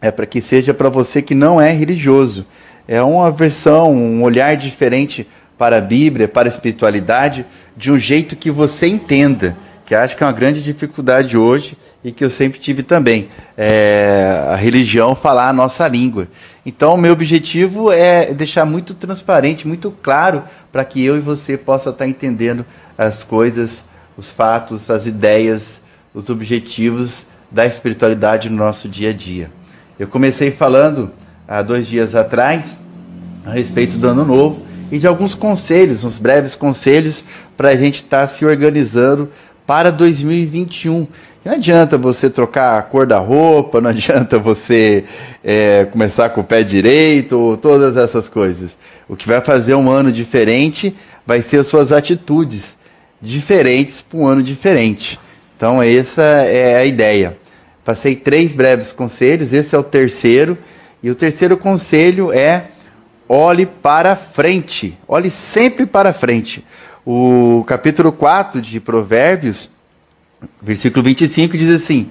é 0.00 0.10
para 0.10 0.24
que 0.24 0.40
seja 0.40 0.72
para 0.72 0.88
você 0.88 1.20
que 1.20 1.34
não 1.34 1.60
é 1.60 1.72
religioso. 1.72 2.46
É 2.88 3.02
uma 3.02 3.30
versão, 3.30 3.94
um 3.94 4.22
olhar 4.22 4.56
diferente 4.56 5.28
para 5.58 5.76
a 5.76 5.80
Bíblia, 5.82 6.26
para 6.26 6.48
a 6.48 6.50
espiritualidade, 6.50 7.44
de 7.76 7.90
um 7.90 7.98
jeito 7.98 8.34
que 8.34 8.50
você 8.50 8.86
entenda, 8.86 9.56
que 9.84 9.94
acho 9.94 10.16
que 10.16 10.22
é 10.22 10.26
uma 10.26 10.32
grande 10.32 10.62
dificuldade 10.62 11.36
hoje 11.36 11.76
e 12.02 12.10
que 12.10 12.24
eu 12.24 12.30
sempre 12.30 12.58
tive 12.58 12.82
também. 12.82 13.28
É, 13.56 14.46
a 14.50 14.56
religião 14.56 15.14
falar 15.14 15.48
a 15.48 15.52
nossa 15.52 15.86
língua. 15.86 16.28
Então, 16.64 16.94
o 16.94 16.98
meu 16.98 17.12
objetivo 17.12 17.92
é 17.92 18.32
deixar 18.32 18.64
muito 18.64 18.94
transparente, 18.94 19.68
muito 19.68 19.90
claro, 20.02 20.42
para 20.72 20.84
que 20.84 21.04
eu 21.04 21.16
e 21.16 21.20
você 21.20 21.56
possa 21.56 21.90
estar 21.90 22.06
entendendo 22.06 22.64
as 22.96 23.22
coisas, 23.22 23.84
os 24.16 24.32
fatos, 24.32 24.90
as 24.90 25.06
ideias, 25.06 25.80
os 26.14 26.30
objetivos 26.30 27.26
da 27.50 27.66
espiritualidade 27.66 28.48
no 28.48 28.56
nosso 28.56 28.88
dia 28.88 29.10
a 29.10 29.12
dia. 29.12 29.50
Eu 29.98 30.08
comecei 30.08 30.50
falando 30.50 31.10
há 31.46 31.62
dois 31.62 31.86
dias 31.86 32.14
atrás 32.14 32.78
a 33.44 33.50
respeito 33.50 33.96
do 33.96 34.08
ano 34.08 34.24
novo 34.24 34.65
e 34.90 34.98
de 34.98 35.06
alguns 35.06 35.34
conselhos, 35.34 36.04
uns 36.04 36.18
breves 36.18 36.54
conselhos 36.54 37.24
para 37.56 37.70
a 37.70 37.76
gente 37.76 37.96
estar 37.96 38.22
tá 38.22 38.28
se 38.28 38.44
organizando 38.44 39.30
para 39.66 39.90
2021. 39.90 41.06
Não 41.44 41.52
adianta 41.52 41.96
você 41.96 42.28
trocar 42.28 42.78
a 42.78 42.82
cor 42.82 43.06
da 43.06 43.18
roupa, 43.18 43.80
não 43.80 43.90
adianta 43.90 44.38
você 44.38 45.04
é, 45.44 45.86
começar 45.90 46.28
com 46.30 46.40
o 46.40 46.44
pé 46.44 46.62
direito, 46.62 47.58
todas 47.62 47.96
essas 47.96 48.28
coisas. 48.28 48.76
O 49.08 49.16
que 49.16 49.28
vai 49.28 49.40
fazer 49.40 49.74
um 49.74 49.90
ano 49.90 50.10
diferente 50.10 50.96
vai 51.26 51.42
ser 51.42 51.58
as 51.58 51.66
suas 51.66 51.92
atitudes 51.92 52.76
diferentes 53.20 54.00
para 54.00 54.18
um 54.18 54.26
ano 54.26 54.42
diferente. 54.42 55.18
Então, 55.56 55.82
essa 55.82 56.22
é 56.22 56.76
a 56.76 56.84
ideia. 56.84 57.36
Passei 57.84 58.16
três 58.16 58.52
breves 58.52 58.92
conselhos, 58.92 59.52
esse 59.52 59.74
é 59.74 59.78
o 59.78 59.82
terceiro. 59.82 60.58
E 61.02 61.10
o 61.10 61.14
terceiro 61.14 61.56
conselho 61.56 62.32
é 62.32 62.70
olhe 63.28 63.66
para 63.66 64.16
frente, 64.16 64.98
olhe 65.06 65.30
sempre 65.30 65.86
para 65.86 66.12
frente. 66.12 66.64
O 67.04 67.64
capítulo 67.66 68.12
4 68.12 68.60
de 68.60 68.80
Provérbios, 68.80 69.70
versículo 70.60 71.02
25, 71.04 71.56
diz 71.56 71.70
assim: 71.70 72.10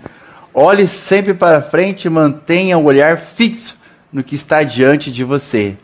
Olhe 0.54 0.88
sempre 0.88 1.34
para 1.34 1.62
frente 1.62 2.06
e 2.06 2.10
mantenha 2.10 2.78
o 2.78 2.86
olhar 2.86 3.17
fixo 3.17 3.78
no 4.12 4.23
que 4.23 4.36
está 4.36 4.63
diante 4.63 5.12
de 5.12 5.23
você. 5.23 5.78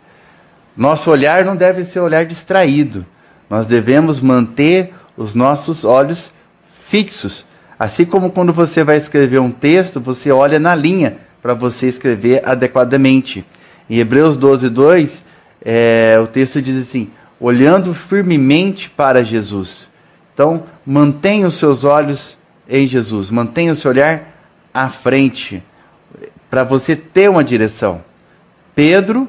Nosso 0.76 1.12
olhar 1.12 1.44
não 1.44 1.56
deve 1.56 1.84
ser 1.84 2.00
olhar 2.00 2.26
distraído. 2.26 3.06
Nós 3.50 3.68
devemos 3.68 4.22
manter 4.22 4.94
os 5.18 5.36
nossos 5.36 5.84
olhos 5.84 6.32
fixos. 6.66 7.46
Assim 7.78 8.06
como 8.06 8.32
quando 8.32 8.54
você 8.54 8.84
vai 8.84 8.96
escrever 8.96 9.40
um 9.40 9.52
texto, 9.52 10.00
você 10.00 10.32
olha 10.32 10.60
na 10.60 10.74
linha 10.74 11.18
para 11.42 11.54
você 11.54 11.88
escrever 11.88 12.42
adequadamente. 12.46 13.46
Em 13.92 13.98
Hebreus 13.98 14.38
12, 14.38 14.70
2, 14.70 15.22
é, 15.66 16.18
o 16.24 16.26
texto 16.26 16.62
diz 16.62 16.78
assim: 16.78 17.12
olhando 17.38 17.94
firmemente 17.94 18.90
para 18.90 19.22
Jesus. 19.22 19.90
Então, 20.34 20.64
mantenha 20.86 21.46
os 21.46 21.56
seus 21.56 21.84
olhos 21.84 22.38
em 22.70 22.88
Jesus, 22.88 23.30
mantenha 23.30 23.74
o 23.74 23.76
seu 23.76 23.92
olhar 23.92 24.30
à 24.74 24.88
frente, 24.88 25.62
para 26.50 26.64
você 26.64 26.96
ter 26.96 27.30
uma 27.30 27.44
direção. 27.44 28.02
Pedro, 28.74 29.28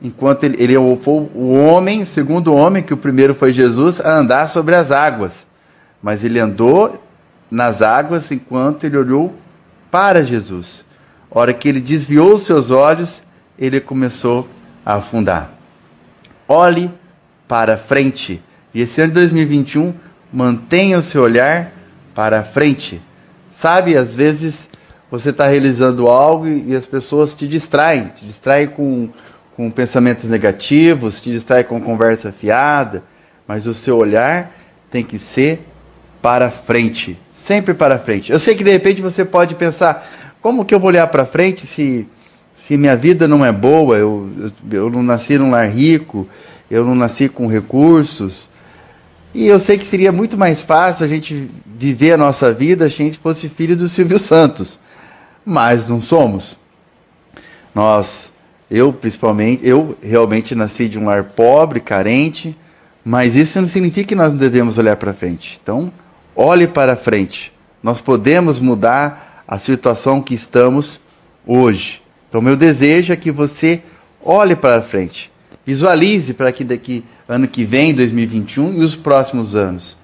enquanto 0.00 0.44
ele, 0.44 0.62
ele 0.62 0.74
foi 0.98 1.28
o 1.34 1.54
homem, 1.54 2.02
o 2.02 2.06
segundo 2.06 2.54
homem, 2.54 2.84
que 2.84 2.94
o 2.94 2.96
primeiro 2.96 3.34
foi 3.34 3.52
Jesus, 3.52 3.98
a 3.98 4.18
andar 4.18 4.48
sobre 4.50 4.76
as 4.76 4.92
águas. 4.92 5.44
Mas 6.00 6.22
ele 6.22 6.38
andou 6.38 7.02
nas 7.50 7.82
águas 7.82 8.30
enquanto 8.30 8.84
ele 8.84 8.98
olhou 8.98 9.34
para 9.90 10.24
Jesus. 10.24 10.84
A 11.28 11.40
hora 11.40 11.52
que 11.52 11.68
ele 11.68 11.80
desviou 11.80 12.34
os 12.34 12.42
seus 12.42 12.70
olhos, 12.70 13.25
ele 13.58 13.80
começou 13.80 14.48
a 14.84 14.94
afundar. 14.94 15.50
Olhe 16.48 16.90
para 17.48 17.76
frente. 17.76 18.42
E 18.74 18.82
esse 18.82 19.00
ano 19.00 19.12
de 19.12 19.20
2021, 19.20 19.94
mantenha 20.32 20.98
o 20.98 21.02
seu 21.02 21.22
olhar 21.22 21.72
para 22.14 22.42
frente. 22.42 23.00
Sabe, 23.54 23.96
às 23.96 24.14
vezes 24.14 24.68
você 25.10 25.30
está 25.30 25.46
realizando 25.46 26.08
algo 26.08 26.46
e 26.46 26.74
as 26.74 26.86
pessoas 26.86 27.34
te 27.34 27.46
distraem, 27.46 28.08
te 28.08 28.26
distraem 28.26 28.66
com, 28.66 29.08
com 29.54 29.70
pensamentos 29.70 30.28
negativos, 30.28 31.20
te 31.20 31.30
distraem 31.30 31.64
com 31.64 31.80
conversa 31.80 32.32
fiada, 32.32 33.02
mas 33.46 33.66
o 33.66 33.74
seu 33.74 33.96
olhar 33.96 34.52
tem 34.90 35.04
que 35.04 35.18
ser 35.18 35.60
para 36.20 36.50
frente, 36.50 37.18
sempre 37.30 37.72
para 37.72 37.98
frente. 37.98 38.32
Eu 38.32 38.38
sei 38.38 38.54
que 38.54 38.64
de 38.64 38.70
repente 38.70 39.00
você 39.00 39.24
pode 39.24 39.54
pensar, 39.54 40.06
como 40.42 40.64
que 40.64 40.74
eu 40.74 40.80
vou 40.80 40.88
olhar 40.88 41.06
para 41.06 41.24
frente 41.24 41.66
se 41.66 42.06
se 42.66 42.76
minha 42.76 42.96
vida 42.96 43.28
não 43.28 43.44
é 43.44 43.52
boa, 43.52 43.96
eu, 43.96 44.28
eu, 44.72 44.90
não 44.90 45.00
nasci 45.00 45.38
num 45.38 45.50
lar 45.50 45.70
rico, 45.70 46.26
eu 46.68 46.84
não 46.84 46.96
nasci 46.96 47.28
com 47.28 47.46
recursos. 47.46 48.50
E 49.32 49.46
eu 49.46 49.60
sei 49.60 49.78
que 49.78 49.86
seria 49.86 50.10
muito 50.10 50.36
mais 50.36 50.62
fácil 50.62 51.04
a 51.04 51.08
gente 51.08 51.48
viver 51.64 52.14
a 52.14 52.16
nossa 52.16 52.52
vida 52.52 52.90
se 52.90 53.00
a 53.00 53.04
gente 53.04 53.18
fosse 53.18 53.48
filho 53.48 53.76
do 53.76 53.86
Silvio 53.86 54.18
Santos. 54.18 54.80
Mas 55.44 55.86
não 55.86 56.00
somos. 56.00 56.58
Nós, 57.72 58.32
eu 58.68 58.92
principalmente, 58.92 59.64
eu 59.64 59.96
realmente 60.02 60.52
nasci 60.56 60.88
de 60.88 60.98
um 60.98 61.04
lar 61.04 61.22
pobre, 61.22 61.78
carente, 61.78 62.56
mas 63.04 63.36
isso 63.36 63.60
não 63.60 63.68
significa 63.68 64.08
que 64.08 64.16
nós 64.16 64.32
não 64.32 64.40
devemos 64.40 64.76
olhar 64.76 64.96
para 64.96 65.14
frente. 65.14 65.60
Então, 65.62 65.92
olhe 66.34 66.66
para 66.66 66.96
frente. 66.96 67.52
Nós 67.80 68.00
podemos 68.00 68.58
mudar 68.58 69.44
a 69.46 69.56
situação 69.56 70.20
que 70.20 70.34
estamos 70.34 71.00
hoje. 71.46 72.04
Então, 72.36 72.44
meu 72.44 72.54
desejo 72.54 73.14
é 73.14 73.16
que 73.16 73.30
você 73.30 73.82
olhe 74.22 74.54
para 74.54 74.82
frente. 74.82 75.32
Visualize 75.64 76.34
para 76.34 76.52
que 76.52 76.64
daqui 76.64 77.02
ano 77.26 77.48
que 77.48 77.64
vem, 77.64 77.94
2021 77.94 78.74
e 78.74 78.80
os 78.84 78.94
próximos 78.94 79.56
anos. 79.56 79.96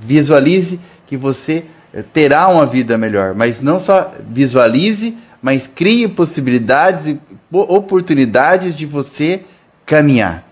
Visualize 0.00 0.78
que 1.04 1.16
você 1.16 1.64
eh, 1.92 2.04
terá 2.12 2.46
uma 2.46 2.64
vida 2.64 2.96
melhor, 2.96 3.34
mas 3.34 3.60
não 3.60 3.80
só 3.80 4.12
visualize, 4.30 5.16
mas 5.42 5.66
crie 5.66 6.06
possibilidades 6.06 7.08
e 7.08 7.20
oportunidades 7.50 8.76
de 8.76 8.86
você 8.86 9.42
caminhar. 9.84 10.48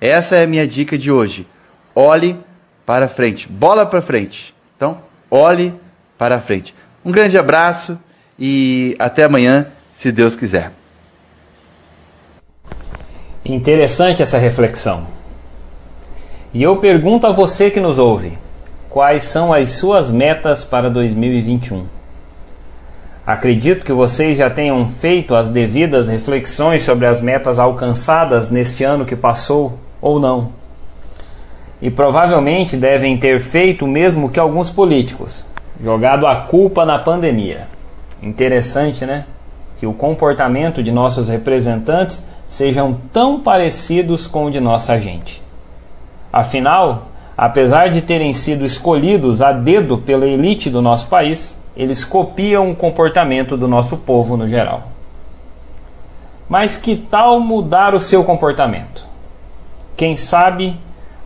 Essa 0.00 0.36
é 0.36 0.44
a 0.44 0.46
minha 0.46 0.68
dica 0.68 0.96
de 0.96 1.10
hoje. 1.10 1.48
Olhe 1.96 2.38
para 2.86 3.08
frente, 3.08 3.48
bola 3.48 3.84
para 3.84 4.00
frente. 4.00 4.54
Então, 4.76 4.98
olhe 5.28 5.74
para 6.16 6.40
frente. 6.40 6.72
Um 7.04 7.10
grande 7.10 7.36
abraço 7.36 7.98
e 8.38 8.94
até 9.00 9.24
amanhã, 9.24 9.66
se 10.00 10.10
Deus 10.10 10.34
quiser. 10.34 10.72
Interessante 13.44 14.22
essa 14.22 14.38
reflexão. 14.38 15.06
E 16.54 16.62
eu 16.62 16.78
pergunto 16.78 17.26
a 17.26 17.32
você 17.32 17.70
que 17.70 17.80
nos 17.80 17.98
ouve: 17.98 18.38
quais 18.88 19.24
são 19.24 19.52
as 19.52 19.68
suas 19.72 20.10
metas 20.10 20.64
para 20.64 20.88
2021? 20.88 21.84
Acredito 23.26 23.84
que 23.84 23.92
vocês 23.92 24.38
já 24.38 24.48
tenham 24.48 24.88
feito 24.88 25.34
as 25.34 25.50
devidas 25.50 26.08
reflexões 26.08 26.82
sobre 26.82 27.04
as 27.04 27.20
metas 27.20 27.58
alcançadas 27.58 28.50
neste 28.50 28.82
ano 28.82 29.04
que 29.04 29.14
passou 29.14 29.78
ou 30.00 30.18
não. 30.18 30.50
E 31.80 31.90
provavelmente 31.90 32.74
devem 32.74 33.18
ter 33.18 33.38
feito 33.38 33.84
o 33.84 33.88
mesmo 33.88 34.30
que 34.30 34.40
alguns 34.40 34.70
políticos, 34.70 35.44
jogado 35.82 36.26
a 36.26 36.36
culpa 36.36 36.86
na 36.86 36.98
pandemia. 36.98 37.68
Interessante, 38.22 39.04
né? 39.04 39.26
Que 39.80 39.86
o 39.86 39.92
comportamento 39.92 40.82
de 40.82 40.92
nossos 40.92 41.28
representantes 41.28 42.22
sejam 42.48 42.98
tão 43.12 43.40
parecidos 43.40 44.26
com 44.26 44.44
o 44.44 44.50
de 44.50 44.60
nossa 44.60 45.00
gente. 45.00 45.42
Afinal, 46.32 47.08
apesar 47.36 47.88
de 47.88 48.02
terem 48.02 48.32
sido 48.34 48.64
escolhidos 48.64 49.40
a 49.40 49.52
dedo 49.52 49.98
pela 49.98 50.26
elite 50.26 50.68
do 50.68 50.82
nosso 50.82 51.08
país, 51.08 51.58
eles 51.76 52.04
copiam 52.04 52.70
o 52.70 52.76
comportamento 52.76 53.56
do 53.56 53.66
nosso 53.66 53.96
povo 53.96 54.36
no 54.36 54.46
geral. 54.46 54.82
Mas 56.48 56.76
que 56.76 56.94
tal 56.94 57.40
mudar 57.40 57.94
o 57.94 58.00
seu 58.00 58.22
comportamento? 58.22 59.06
Quem 59.96 60.16
sabe 60.16 60.76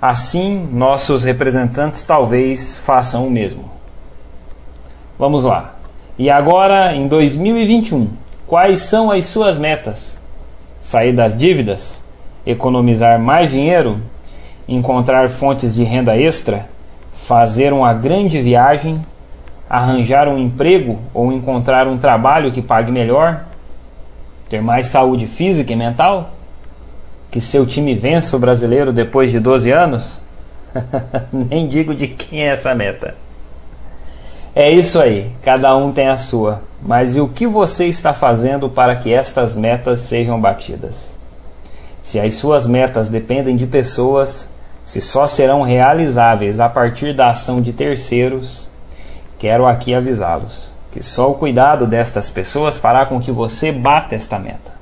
assim 0.01 0.69
nossos 0.71 1.25
representantes 1.25 2.05
talvez 2.05 2.77
façam 2.77 3.27
o 3.27 3.31
mesmo. 3.31 3.71
Vamos 5.19 5.45
lá. 5.45 5.75
E 6.19 6.31
agora, 6.31 6.95
em 6.95 7.09
2021, 7.09 8.09
quais 8.47 8.81
são 8.81 9.11
as 9.11 9.27
suas 9.27 9.59
metas? 9.59 10.25
sair 10.85 11.15
das 11.15 11.37
dívidas, 11.37 12.05
economizar 12.47 13.19
mais 13.19 13.51
dinheiro, 13.51 13.97
encontrar 14.69 15.31
fontes 15.31 15.75
de 15.75 15.83
renda 15.83 16.15
extra, 16.17 16.67
fazer 17.15 17.73
uma 17.73 17.95
grande 17.95 18.41
viagem, 18.43 19.05
arranjar 19.69 20.29
um 20.29 20.39
emprego 20.39 20.99
ou 21.15 21.33
encontrar 21.33 21.89
um 21.89 21.97
trabalho 21.97 22.53
que 22.53 22.61
pague 22.61 22.93
melhor, 22.93 23.47
ter 24.49 24.61
mais 24.61 24.89
saúde 24.89 25.27
física 25.27 25.73
e 25.73 25.77
mental, 25.77 26.31
que 27.31 27.41
seu 27.41 27.65
time 27.65 27.95
vença 27.95 28.37
o 28.37 28.39
brasileiro 28.39 28.93
depois 28.93 29.31
de 29.31 29.41
12 29.41 29.71
anos? 29.71 30.21
Nem 31.33 31.67
digo 31.67 31.95
de 31.95 32.09
quem 32.09 32.43
é 32.43 32.49
essa 32.49 32.75
meta. 32.75 33.15
É 34.55 34.71
isso 34.71 35.01
aí, 35.01 35.33
cada 35.43 35.75
um 35.75 35.93
tem 35.93 36.09
a 36.09 36.19
sua. 36.19 36.61
Mas 36.85 37.17
e 37.17 37.21
o 37.21 37.29
que 37.29 37.47
você 37.47 37.87
está 37.87 38.13
fazendo 38.13 38.69
para 38.69 38.95
que 38.95 39.13
estas 39.13 39.57
metas 39.57 40.01
sejam 40.01 40.41
batidas? 40.41 41.15
Se 42.03 42.21
as 42.21 42.35
suas 42.35 42.67
metas 42.67 43.09
dependem 43.09 43.57
de 43.57 43.67
pessoas, 43.67 44.51
se 44.85 45.01
só 45.01 45.27
serão 45.27 45.63
realizáveis 45.63 46.61
a 46.61 46.69
partir 46.69 47.15
da 47.15 47.29
ação 47.29 47.63
de 47.63 47.73
terceiros, 47.73 48.69
quero 49.39 49.65
aqui 49.65 49.95
avisá-los 49.95 50.75
que 50.95 51.03
só 51.03 51.29
o 51.29 51.35
cuidado 51.35 51.89
destas 51.89 52.31
pessoas 52.31 52.79
fará 52.79 53.05
com 53.05 53.21
que 53.21 53.33
você 53.33 53.73
bata 53.73 54.15
esta 54.15 54.39
meta. 54.39 54.73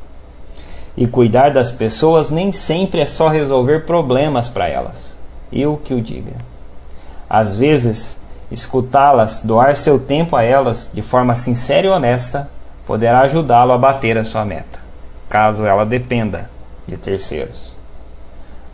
E 0.95 1.07
cuidar 1.07 1.55
das 1.55 1.73
pessoas 1.73 2.31
nem 2.31 2.53
sempre 2.53 3.01
é 3.01 3.07
só 3.07 3.29
resolver 3.29 3.87
problemas 3.87 4.47
para 4.47 4.69
elas. 4.69 5.17
Eu 5.51 5.81
que 5.83 5.95
o 5.95 6.03
diga. 6.03 6.35
Às 7.31 7.57
vezes, 7.57 8.21
escutá-las, 8.53 9.43
doar 9.43 9.75
seu 9.75 9.99
tempo 9.99 10.37
a 10.37 10.43
elas 10.43 10.91
de 10.93 11.01
forma 11.01 11.35
sincera 11.35 11.87
e 11.87 11.91
honesta, 11.91 12.49
poderá 12.87 13.21
ajudá-lo 13.21 13.73
a 13.73 13.79
bater 13.79 14.19
a 14.19 14.25
sua 14.25 14.45
meta, 14.45 14.81
caso 15.29 15.65
ela 15.65 15.87
dependa 15.87 16.51
de 16.87 16.97
terceiros. 16.97 17.77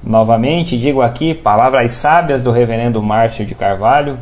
Novamente, 0.03 0.79
digo 0.79 1.01
aqui 1.01 1.35
palavras 1.35 1.93
sábias 1.93 2.43
do 2.43 2.51
reverendo 2.51 3.03
Márcio 3.03 3.47
de 3.47 3.55
Carvalho. 3.55 4.19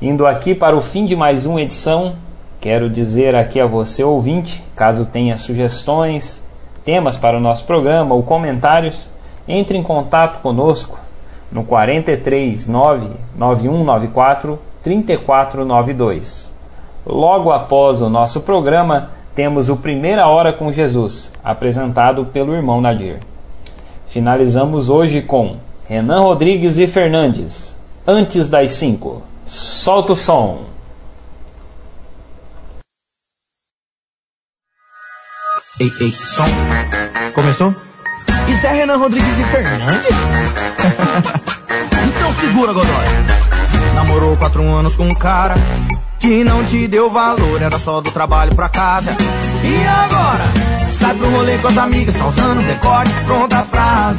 Indo 0.00 0.26
aqui 0.26 0.54
para 0.54 0.76
o 0.76 0.80
fim 0.80 1.04
de 1.04 1.16
mais 1.16 1.46
uma 1.46 1.60
edição, 1.60 2.14
quero 2.60 2.88
dizer 2.88 3.34
aqui 3.34 3.60
a 3.60 3.66
você, 3.66 4.02
ouvinte, 4.02 4.64
caso 4.76 5.06
tenha 5.06 5.36
sugestões, 5.36 6.42
temas 6.84 7.16
para 7.16 7.36
o 7.36 7.40
nosso 7.40 7.64
programa 7.64 8.14
ou 8.14 8.22
comentários, 8.22 9.08
entre 9.48 9.76
em 9.76 9.82
contato 9.82 10.40
conosco 10.40 10.98
no 11.50 11.64
43 11.64 12.68
99194 12.68 14.69
3492. 14.82 16.52
Logo 17.06 17.50
após 17.50 18.02
o 18.02 18.08
nosso 18.08 18.42
programa, 18.42 19.10
temos 19.34 19.68
o 19.68 19.76
Primeira 19.76 20.26
Hora 20.26 20.52
com 20.52 20.70
Jesus, 20.70 21.32
apresentado 21.42 22.26
pelo 22.26 22.54
irmão 22.54 22.80
Nadir. 22.80 23.20
Finalizamos 24.08 24.90
hoje 24.90 25.22
com 25.22 25.56
Renan 25.88 26.20
Rodrigues 26.20 26.76
e 26.78 26.86
Fernandes, 26.86 27.76
antes 28.06 28.50
das 28.50 28.72
5. 28.72 29.22
Solta 29.46 30.12
o 30.12 30.16
som! 30.16 30.70
Ei, 35.80 35.90
ei, 36.00 36.10
som. 36.10 36.44
Começou? 37.34 37.74
Isso 38.46 38.66
é 38.66 38.72
Renan 38.72 38.98
Rodrigues 38.98 39.38
e 39.38 39.44
Fernandes? 39.44 40.10
então 42.06 42.34
segura, 42.34 42.72
Godoy. 42.74 43.39
Namorou 44.00 44.34
quatro 44.34 44.66
anos 44.66 44.96
com 44.96 45.06
um 45.06 45.14
cara 45.14 45.54
que 46.18 46.42
não 46.42 46.64
te 46.64 46.88
deu 46.88 47.10
valor, 47.10 47.60
era 47.60 47.78
só 47.78 48.00
do 48.00 48.10
trabalho 48.10 48.54
pra 48.54 48.66
casa. 48.66 49.14
E 49.62 49.86
agora? 49.86 50.88
Sai 50.88 51.14
pro 51.14 51.28
rolê 51.30 51.58
com 51.58 51.68
as 51.68 51.76
amigas, 51.76 52.16
só 52.16 52.28
usando 52.28 52.66
decote, 52.66 53.10
pronta 53.26 53.62
pra. 53.70 54.14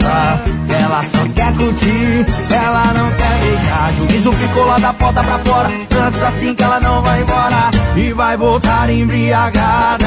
Ela 0.69 1.03
só 1.03 1.17
quer 1.33 1.55
curtir, 1.55 2.25
ela 2.51 2.93
não 2.93 3.11
quer 3.11 3.39
beijar. 3.39 3.93
Juízo 3.97 4.31
ficou 4.33 4.65
lá 4.67 4.77
da 4.77 4.93
porta 4.93 5.23
pra 5.23 5.39
fora, 5.39 5.69
antes 5.69 6.23
assim 6.23 6.53
que 6.53 6.63
ela 6.63 6.79
não 6.79 7.01
vai 7.01 7.21
embora. 7.21 7.71
E 7.95 8.13
vai 8.13 8.37
voltar 8.37 8.87
embriagada. 8.87 10.05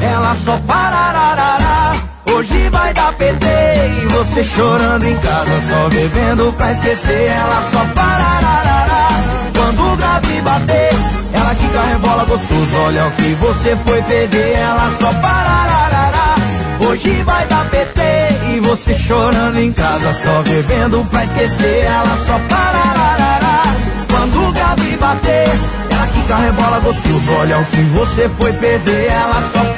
Ela 0.00 0.36
só 0.44 0.56
parararará. 0.58 2.11
Hoje 2.34 2.68
vai 2.70 2.94
dar 2.94 3.12
PT 3.12 3.46
e 3.46 4.12
você 4.12 4.44
chorando 4.44 5.04
em 5.04 5.16
casa, 5.16 5.60
só 5.68 5.88
bebendo 5.90 6.52
pra 6.54 6.72
esquecer. 6.72 7.30
Ela 7.30 7.62
só 7.70 7.84
parararará 7.94 9.08
quando 9.54 9.92
o 9.92 9.96
grave 9.96 10.40
bater. 10.40 10.90
Ela 11.32 11.54
que 11.54 11.90
rebola 11.90 12.24
gostoso, 12.24 12.76
olha 12.86 13.06
o 13.06 13.10
que 13.12 13.34
você 13.34 13.76
foi 13.84 14.02
perder. 14.02 14.56
Ela 14.56 14.90
só 14.98 15.12
parararará 15.20 15.72
Hoje 16.88 17.22
vai 17.22 17.46
dar 17.46 17.64
PT 17.70 18.02
e 18.54 18.60
você 18.60 18.92
chorando 18.92 19.58
em 19.58 19.72
casa, 19.72 20.12
só 20.14 20.42
bebendo 20.42 21.04
pra 21.10 21.24
esquecer. 21.24 21.84
Ela 21.84 22.16
só 22.26 22.38
parararará 22.48 23.62
quando 24.10 24.48
o 24.48 24.52
Gabi 24.52 24.96
bater. 24.96 25.48
Ela 25.90 26.06
que 26.08 26.22
carrebola 26.22 26.80
gostoso, 26.80 27.32
olha 27.38 27.58
o 27.58 27.64
que 27.66 27.82
você 27.82 28.28
foi 28.30 28.52
perder. 28.54 29.06
Ela 29.10 29.42
só 29.54 29.71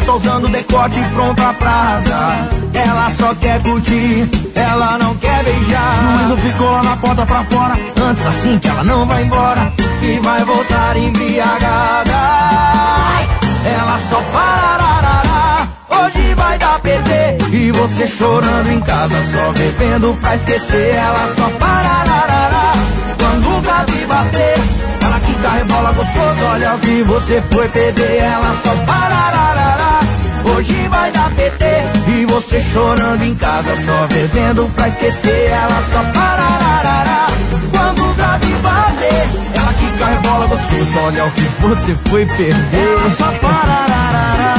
tô 0.00 0.16
usando 0.16 0.48
decote 0.48 0.98
pronta 1.14 1.52
pra 1.54 1.70
arrasar. 1.70 2.48
Ela 2.74 3.10
só 3.10 3.34
quer 3.34 3.62
curtir, 3.62 4.28
ela 4.54 4.98
não 4.98 5.14
quer 5.16 5.44
beijar. 5.44 6.02
Mas 6.14 6.30
eu 6.30 6.36
fico 6.38 6.64
lá 6.64 6.82
na 6.82 6.96
porta 6.96 7.26
pra 7.26 7.44
fora, 7.44 7.74
antes 8.00 8.26
assim 8.26 8.58
que 8.58 8.68
ela 8.68 8.82
não 8.84 9.06
vai 9.06 9.22
embora. 9.22 9.72
E 10.02 10.18
vai 10.20 10.44
voltar 10.44 10.96
embriagada. 10.96 12.12
Ela 13.64 14.00
só 14.08 14.20
parararará, 14.32 15.68
hoje 15.88 16.34
vai 16.34 16.58
dar 16.58 16.80
PT. 16.80 17.38
E 17.52 17.70
você 17.70 18.06
chorando 18.08 18.70
em 18.70 18.80
casa, 18.80 19.14
só 19.26 19.52
bebendo 19.52 20.16
pra 20.20 20.34
esquecer. 20.36 20.94
Ela 20.94 21.34
só 21.36 21.48
parararará, 21.58 22.72
quando 23.18 23.58
o 23.58 23.62
Gabi 23.62 24.06
bater. 24.06 24.81
Carrebola 25.52 25.92
gostoso, 25.92 26.44
olha 26.50 26.74
o 26.74 26.78
que 26.78 27.02
você 27.02 27.42
foi 27.52 27.68
perder. 27.68 28.16
Ela 28.16 28.56
só 28.62 28.74
parararará. 28.86 30.00
Hoje 30.44 30.88
vai 30.88 31.12
dar 31.12 31.30
PT 31.30 31.64
e 32.08 32.24
você 32.24 32.58
chorando 32.72 33.22
em 33.22 33.34
casa, 33.34 33.76
só 33.84 34.06
bebendo 34.06 34.66
pra 34.74 34.88
esquecer. 34.88 35.50
Ela 35.50 35.82
só 35.92 36.02
parararará. 36.04 37.26
Quando 37.70 38.10
o 38.10 38.14
grave 38.14 38.46
bater, 38.62 39.28
ela 39.54 39.72
que 39.74 39.98
carrebola 39.98 40.46
gostoso, 40.46 40.98
olha 41.04 41.26
o 41.26 41.30
que 41.32 41.42
você 41.60 41.96
foi 42.08 42.24
perder. 42.24 42.98
Ela 42.98 43.16
só 43.18 43.32
parararará. 43.38 44.51